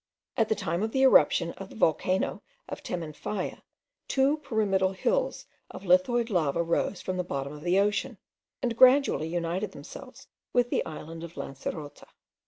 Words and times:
At 0.35 0.49
the 0.49 0.55
time 0.55 0.81
of 0.81 0.93
the 0.93 1.03
eruption 1.03 1.51
of 1.59 1.69
the 1.69 1.75
volcano 1.75 2.41
of 2.67 2.81
Temanfaya, 2.81 3.61
two 4.07 4.37
pyramidal 4.37 4.93
hills 4.93 5.45
of 5.69 5.83
lithoid 5.83 6.31
lava 6.31 6.63
rose 6.63 7.01
from 7.01 7.17
the 7.17 7.23
bottom 7.23 7.53
of 7.53 7.61
the 7.61 7.77
ocean, 7.77 8.17
and 8.63 8.75
gradually 8.75 9.27
united 9.27 9.73
themselves 9.73 10.27
with 10.53 10.71
the 10.71 10.83
island 10.87 11.23
of 11.23 11.33
Lancerota. 11.37 12.07